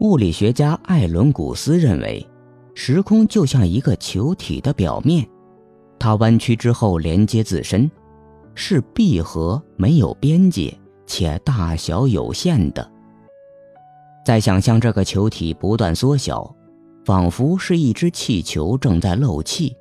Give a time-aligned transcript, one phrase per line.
[0.00, 2.26] 物理学家艾伦古斯认为，
[2.74, 5.28] 时空就像一个球体的表面，
[5.98, 7.90] 它弯曲之后连接自身，
[8.54, 10.74] 是闭合、没有边界
[11.06, 12.90] 且大小有限的。
[14.24, 16.50] 再想象这个球体不断缩小，
[17.04, 19.76] 仿佛是一只气球正在漏气，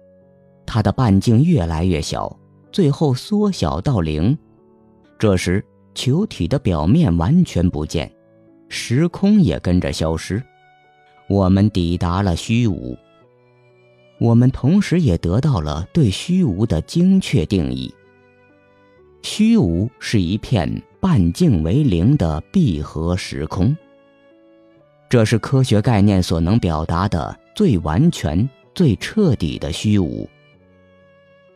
[0.66, 2.38] 它的半径越来越小，
[2.74, 4.38] 最后缩小到零。
[5.18, 5.64] 这时，
[5.96, 8.12] 球体的表面完全不见。
[8.70, 10.42] 时空也跟着消失，
[11.28, 12.96] 我们抵达了虚无。
[14.20, 17.94] 我们同时也得到了对虚无的精确定义：
[19.22, 23.76] 虚无是一片半径为零的闭合时空。
[25.10, 30.30] 这是科学概念所能表达的最完全、最彻底的虚无。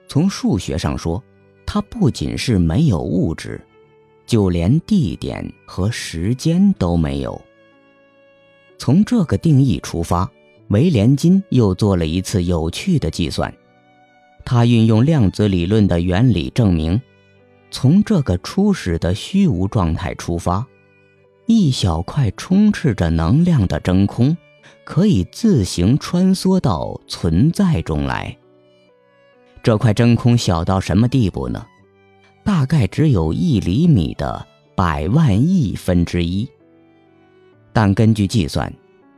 [0.08, 1.22] 从数学上说，
[1.66, 3.62] 它不仅是没有物质。
[4.26, 7.40] 就连地点和时间都没有。
[8.78, 10.30] 从这个定义出发，
[10.70, 13.54] 维连金又做了一次有趣的计算。
[14.46, 17.00] 他运用量子理论的原理证明，
[17.72, 20.66] 从这个初始的虚无状态出发，
[21.46, 24.36] 一小块充斥着能量的真空，
[24.84, 28.38] 可以自行穿梭到存在中来。
[29.62, 31.66] 这块真空小到什么地步呢？
[32.44, 36.48] 大概只有一厘米的百万亿分之一，
[37.72, 38.72] 但根据计算，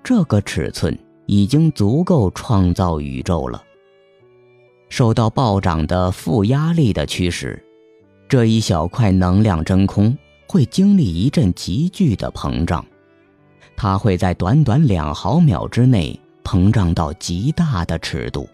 [0.04, 3.64] 这个尺寸已经足够创造宇宙了。
[4.90, 7.62] 受到暴涨的负压力的驱使，
[8.30, 10.16] 这一小块能量真空
[10.48, 12.86] 会经历一阵急剧的膨胀，
[13.76, 18.48] 它会在短短两毫秒之内膨胀到极大的尺度，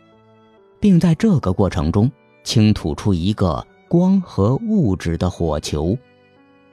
[0.79, 2.09] 并在这个过程中
[2.45, 3.67] 倾吐出一个。
[3.91, 5.97] 光和物质的火球，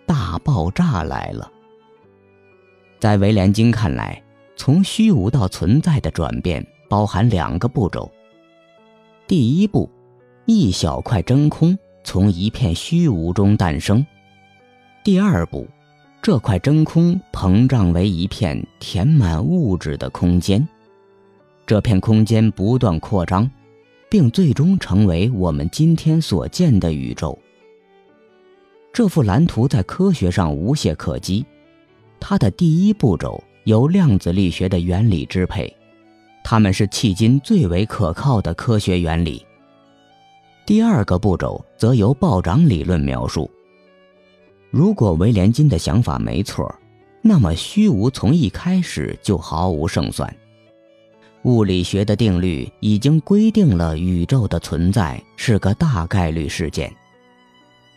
[0.07, 1.51] 大爆炸来了。
[3.01, 4.23] 在维连金看来，
[4.55, 8.09] 从虚无到存在的转变包含两个步骤。
[9.27, 9.91] 第一步，
[10.47, 14.01] 一小块真空从一片虚无中诞生；
[15.03, 15.67] 第二步，
[16.23, 20.69] 这块真空膨胀为一片填满物质的空间，
[21.67, 23.51] 这片空间不断扩张。
[24.09, 27.39] 并最终成为我们今天所见的宇宙。
[28.93, 31.45] 这幅蓝图在科学上无懈可击。
[32.21, 35.73] 它的第一步骤由量子力学的原理支配，
[36.43, 39.45] 它们是迄今最为可靠的科学原理。
[40.67, 43.49] 第二个步骤则由暴涨理论描述。
[44.71, 46.75] 如果韦连金的想法没错，
[47.23, 50.35] 那么虚无从一开始就毫无胜算。
[51.49, 56.95] 物理学的定律已经规定了宇宙的存在是个大概率事件。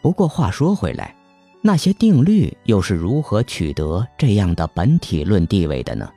[0.01, 1.13] 不过话说回来，
[1.61, 6.09] 那些定律又是如何取得这样的本体论地位的呢？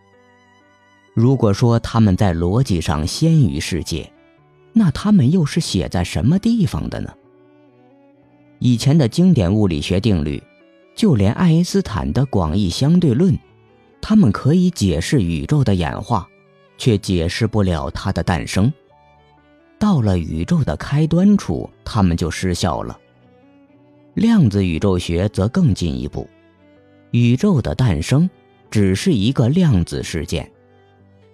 [1.13, 4.09] 如果说他们在逻辑上先于世界，
[4.73, 7.13] 那他们又是写在什么地方的呢？
[8.61, 10.41] 以前的经典物理学定律，
[10.95, 13.37] 就连爱因斯坦的广义相对论，
[14.01, 16.29] 他们可以解释宇宙的演化。
[16.77, 18.73] 却解释不了它的诞生。
[19.79, 22.99] 到了宇宙的开端处，它们就失效了。
[24.15, 26.29] 量子宇宙学则更进一步，
[27.11, 28.31] 宇宙的诞生
[28.71, 30.51] 只是一个量子事件，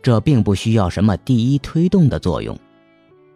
[0.03, 2.59] 这并不需要什么第一推动的作用。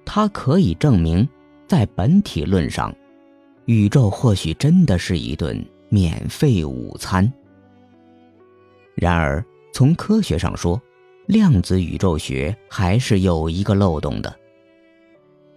[0.04, 1.28] 它可以证明，
[1.68, 2.94] 在本体论上，
[3.66, 7.30] 宇宙或许真的是一顿免费午餐。
[8.94, 10.80] 然而，从科学上说，
[11.26, 14.34] 量子宇宙学还是有一个漏洞的，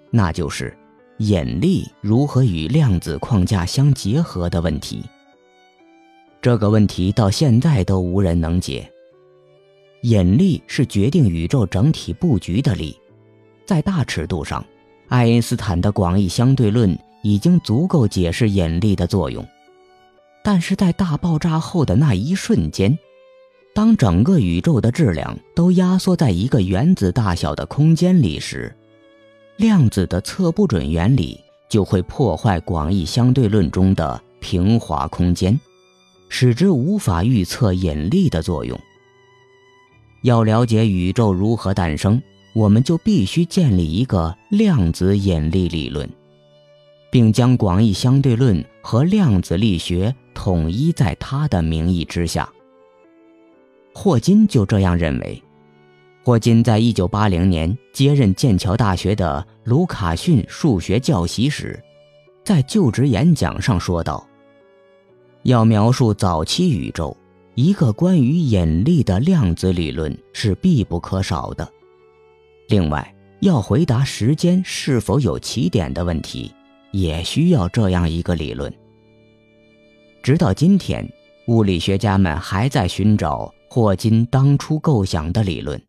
[0.09, 0.75] 那就是
[1.17, 5.03] 引力如何与量子框架相结合的问题。
[6.41, 8.89] 这个问题到现在都无人能解。
[10.03, 12.97] 引力是决定宇宙整体布局的力，
[13.66, 14.63] 在大尺度上，
[15.09, 19.45] 爱因斯坦的广义相对论已经足够解释引力的作用，
[20.44, 22.97] 但是在大爆炸后的那一瞬间。
[23.78, 28.76] 当整个宇宙的质量都压缩在一个原子大小的空间里时，
[29.58, 31.40] 量子的测不准原理
[31.70, 35.59] 就会破坏广义相对论中的平滑空间，
[36.28, 38.76] 使之无法预测引力的作用。
[40.23, 42.20] 要了解宇宙如何诞生，
[42.56, 46.09] 我们就必须建立一个量子引力理论，
[47.12, 52.52] 并将广义相对论和量子力学统一在它的名义之下。
[53.99, 55.44] 霍金就这样认为。
[56.23, 61.84] 霍金在一九八零年接任剑桥大学的卢卡逊数学教习时，
[62.46, 64.23] 在就职演讲上说道
[65.41, 67.17] ：“要描述早期宇宙，
[67.55, 71.67] 一个关于引力的量子理论是必不可少的。
[72.67, 76.53] 另外，要回答时间是否有起点的问题，
[76.91, 78.72] 也需要这样一个理论。
[80.22, 81.03] 直到今天，
[81.47, 85.81] 物理学家们还在寻找霍金当初构想的理论。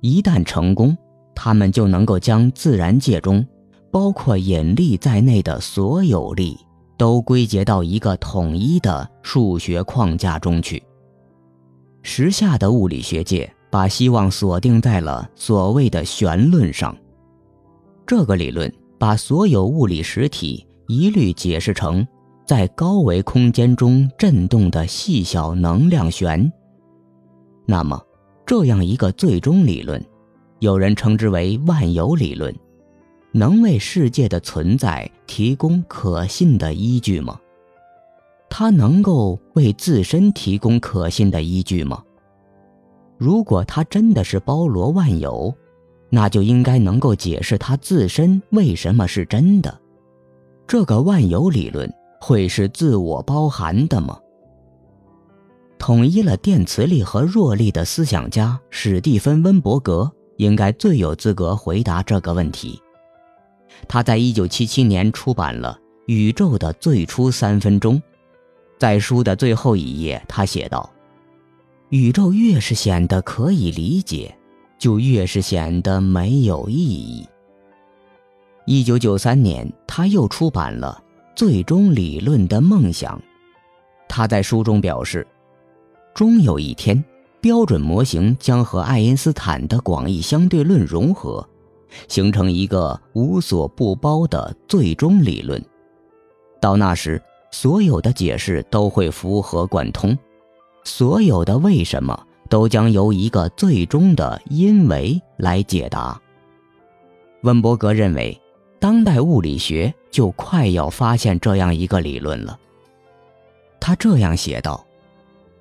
[0.00, 0.96] 一旦成功，
[1.34, 3.46] 他们就能够将自然界中
[3.90, 6.58] 包括引力在内的所有力
[6.96, 10.82] 都归结到一个统一的数学框架中去。
[12.02, 16.96] 时下的物理学界把希望锁定在了所谓的弦论上，
[18.06, 22.06] 这个理论把所有物理实体一律解释成
[22.46, 26.50] 在高维空间中振动的细小能量弦。
[27.66, 28.00] 那么，
[28.46, 30.00] 这样一个最终理论，
[30.60, 32.54] 有人称之为万有理论，
[33.32, 37.36] 能为世界的存在提供可信的依据吗？
[38.48, 42.00] 它能够为自身提供可信的依据吗？
[43.18, 45.52] 如果它真的是包罗万有，
[46.10, 49.80] 那就应该能够解释它自身为什么是真的。
[50.68, 54.18] 这个万有理论会是自我包含的吗？
[55.78, 62.80] 统一了电磁力和弱力的思想家史蒂芬·温伯格应该最有资格回答这个问题。
[63.86, 67.96] 他在1977年出版了《宇宙的最初三分钟》。
[68.78, 70.90] 在书的最后一页，他写道
[71.90, 74.36] ：“宇宙越是显得可以理解，
[74.78, 77.26] 就越是显得没有意义。
[78.66, 81.02] ”1993 年，他又出版了
[81.36, 83.16] 《最终理论的梦想》。
[84.08, 85.24] 他在书中表示。
[86.14, 87.04] 终有一天，
[87.42, 91.46] 标准模型将和爱因斯坦的广义相对论融合，
[92.08, 95.62] 形成一个无所不包的最终理论。
[96.58, 100.16] 到那时，所有的解释都会符合贯通，
[100.84, 102.18] 所有的为什么
[102.48, 106.18] 都将由一个最终的因为来解答。
[107.42, 108.40] 温伯格认为，
[108.78, 112.58] 当代物理学就快要发现这样一个理论了。
[113.80, 114.82] 他这样写道。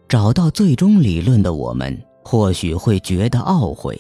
[0.08, 4.00] 找到最终理论的我们，或许会觉得懊悔，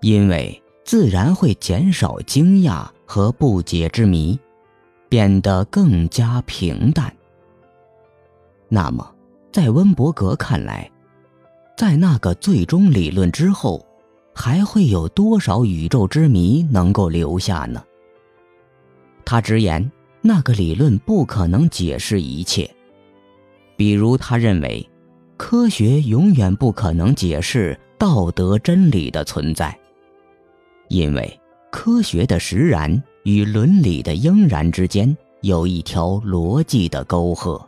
[0.00, 4.36] 因为自然会减少惊讶和不解之谜，
[5.08, 7.14] 变得更加平淡。
[8.68, 9.08] 那么，
[9.52, 10.90] 在温伯格看来，
[11.76, 13.86] 在那个最终理论之后，
[14.34, 17.80] 还会有多少宇宙之谜能够留下呢？
[19.26, 19.92] 他直言，
[20.22, 22.70] 那个理论不可能解释一切，
[23.76, 24.88] 比如他认为。
[25.38, 29.78] 科学永远不可能解释道德真理的存在，
[30.88, 31.38] 因为
[31.70, 37.62] 科学的实然与伦理的应然之间有一条逻辑的沟壑。